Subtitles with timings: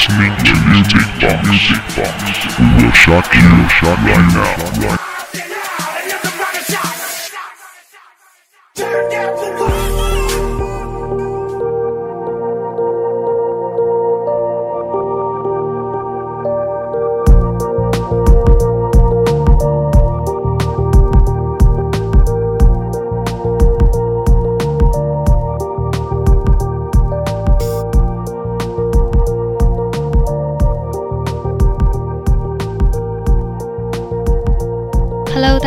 [0.00, 1.76] Listening to Music Box.
[2.58, 4.99] We will shock you, right now.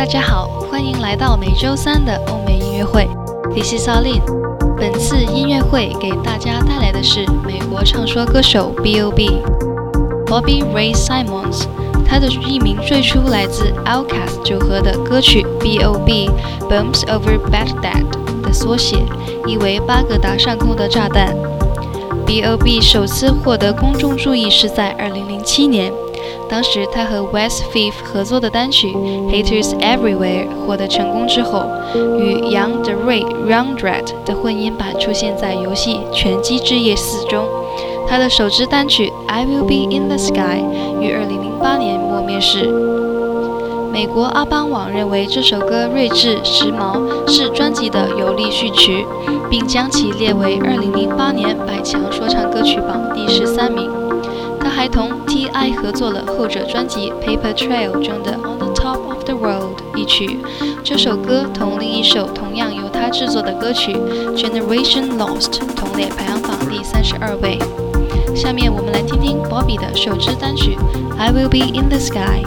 [0.04, 3.08] 大家好，欢迎来到每周三的欧美音乐会。
[3.54, 4.76] This is a l i n。
[4.76, 9.40] 本次音乐会给大家带来的是美国唱说歌手 B.O.B.
[10.26, 11.64] Bobby Ray Simons。
[12.06, 16.28] 他的艺名最初来自 Outkast 组合的歌曲 B.O.B.
[16.68, 18.04] Bombs Over Baghdad
[18.42, 18.98] 的缩写，
[19.46, 21.34] 意为巴格达上空的炸弹。
[22.26, 22.82] B.O.B.
[22.82, 25.90] 首次获得公众注意是在2007年。
[26.48, 28.92] 当时他和 West Fifth 合作的单曲
[29.30, 31.66] 《Haters Everywhere》获得成功之后，
[32.18, 37.44] 与 Young d r a y Young Dread 的混音版出现在游戏《拳击之夜4》中。
[38.06, 40.62] 他的首支单曲《I Will Be in the Sky》
[41.00, 42.70] 于2008年末面世。
[43.90, 49.06] 美国阿邦网认为这首歌睿智时髦，是专辑的有力序曲，
[49.48, 54.03] 并将其列为2008年百强说唱歌曲榜第十三名。
[54.74, 60.40] 还同 T.I 合作了后者专辑《Paper Trail》中的《On the Top of the World》一曲。
[60.82, 63.92] 这首歌同另一首同样由他制作的歌曲
[64.36, 67.56] 《Generation Lost》同列排行榜第三十二位。
[68.34, 70.76] 下面我们来听听 Bobby 的首支单曲
[71.16, 72.42] 《I Will Be in the Sky》。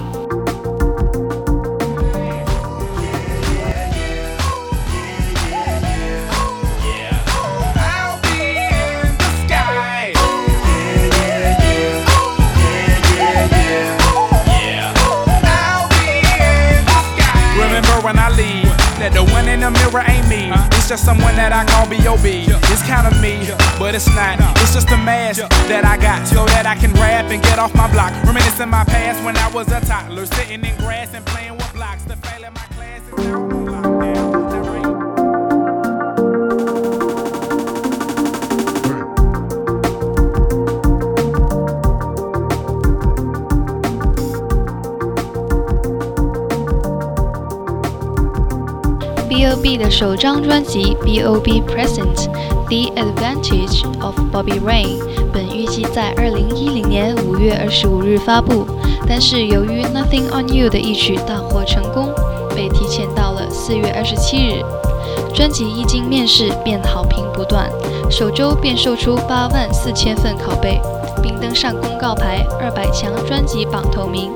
[19.14, 20.50] The one in the mirror ain't me.
[20.76, 22.48] It's just someone that I call B.O.B.
[22.72, 23.48] It's kind of me,
[23.80, 24.40] but it's not.
[24.62, 27.74] It's just a mask that I got so that I can rap and get off
[27.76, 28.12] my block.
[28.26, 31.57] Reminiscing my past when I was a toddler, sitting in grass and playing
[49.38, 52.26] B.O.B 的首张专辑《B.O.B Present:
[52.66, 54.86] The Advantage of Bobby Ray》
[55.32, 58.66] 本预计在2010年5月25日发布，
[59.08, 62.10] 但是由于《Nothing on You》的一曲大获成功，
[62.56, 64.66] 被提前到了4月27日。
[65.36, 67.70] 专辑一经面世便好评不断，
[68.10, 70.82] 首周便售出8万4千份拷贝，
[71.22, 74.32] 并登上公告牌200强专辑榜头名。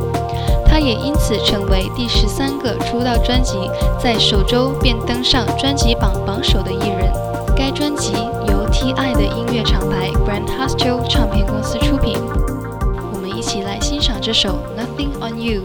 [0.65, 3.69] 他也因此成为第十三个出道专辑
[3.99, 7.11] 在首周便登上专辑榜榜首的艺人。
[7.57, 8.13] 该专辑
[8.47, 12.17] 由 T.I 的音乐厂牌 Grand Hustle 唱片公司出品。
[13.13, 14.49] 我们一起来欣赏这首
[14.79, 15.61] 《Nothing on You》。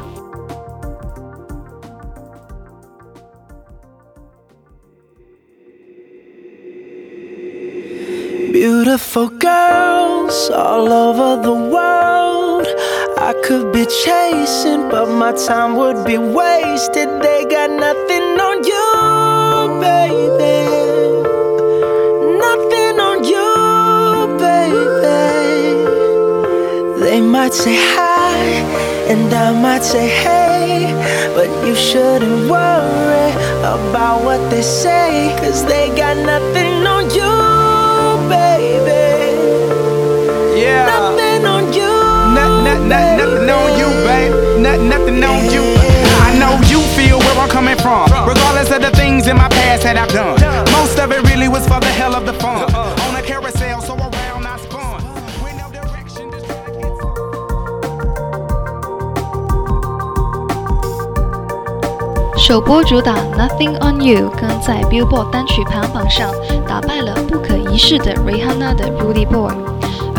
[8.53, 9.86] Beautiful girl
[10.27, 12.67] girls all over the world.
[13.19, 17.09] I could be chasing, but my time would be wasted.
[17.23, 20.67] They got nothing on you, baby.
[22.39, 25.21] Nothing on you, baby.
[27.01, 28.37] They might say hi,
[29.11, 30.93] and I might say hey,
[31.35, 33.31] but you shouldn't worry
[33.75, 37.56] about what they say, cause they got nothing on you,
[44.66, 44.66] babe.
[44.66, 45.64] Not, nothing on you.
[46.28, 48.10] I know you feel where I'm coming from.
[48.28, 50.40] Regardless of the things in my past that I've done.
[50.72, 52.74] Most of it really was for the hell of the fun.
[52.74, 55.04] On a carousel, so around I spun.
[55.44, 57.12] With no direction, just trying to get some.
[62.38, 66.32] 首播主打《Nothing on You》更在 Billboard 单曲排行榜上
[66.68, 69.75] 打败了《不可一 离世的 Rihanna 的 Rudy Boy。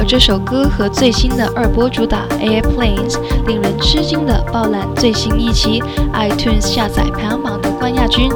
[0.08, 5.84] 这首歌和最新的二波主打 Airplanes 令人吃惊的爆烂最新一期
[6.14, 8.32] iTunes 下载排行榜的冠亚军，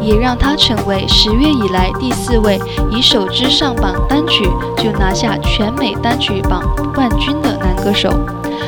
[0.00, 4.48] 也让他成为十月以来第四位以首支上榜单曲
[4.78, 6.62] 就拿下全美单曲榜
[6.94, 8.08] 冠军的男歌手。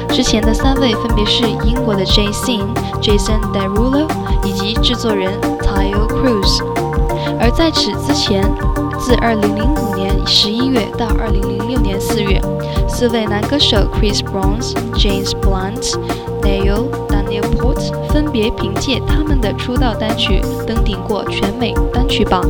[0.09, 2.53] 之前的三位分别是英国的 Jay Z、
[3.01, 4.09] Jason Derulo
[4.45, 6.65] 以及制作人 Tayo Cruz。
[7.39, 8.43] 而在此之前，
[8.99, 12.41] 自2005年11月到2006年4月，
[12.89, 14.61] 四位男歌手 Chris Brown、
[14.95, 15.95] James Blunt、
[16.43, 22.43] Neil、Daniel Port 分别凭借他们的出道单曲登顶过全美单曲榜。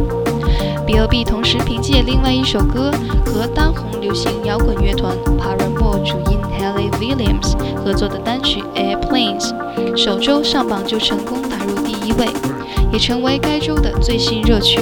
[0.87, 2.93] B.O.B 同时凭借另外一首歌
[3.25, 9.53] 和当红流行摇滚乐团 Paramore 主音 Haley Williams 合作的单曲 Airplanes，
[9.97, 12.29] 首周上榜就成功打入第一位，
[12.93, 14.79] 也成为该周的最新热曲。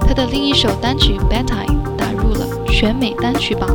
[0.00, 3.68] 他的另一首单曲 Bedtime 打入了全美单曲榜。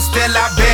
[0.00, 0.67] still I've been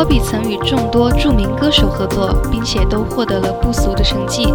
[0.00, 4.46] ，Bobby 曾与众多著名歌手合作，并且都获得了不俗的成绩。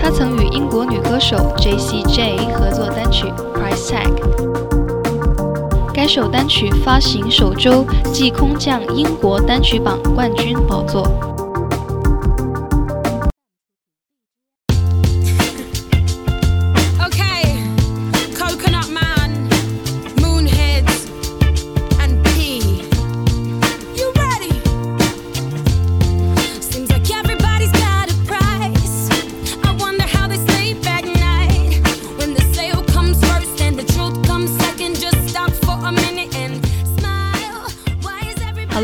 [0.00, 4.06] 他曾与英国女歌手 J.C.J 合作单曲《Price Tag》，
[5.92, 11.33] 该首单曲发行首周即空降英国单曲榜冠军宝座。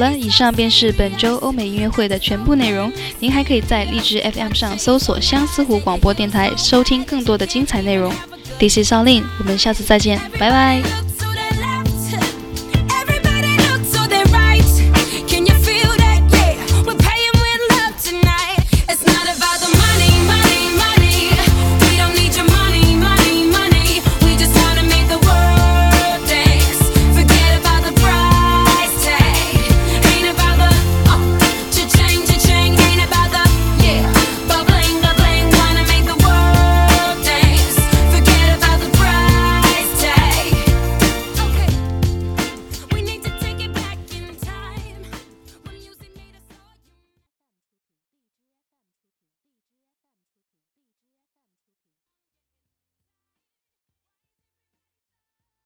[0.01, 2.91] 了，以上便是本周欧美音乐会的全部内容。
[3.21, 8.13] 您还可以在荔枝 FM 上搜索相思湖广播电台，收听更多的精彩内容。
[8.59, 11.10] This is Alin，我们下次再见，拜拜。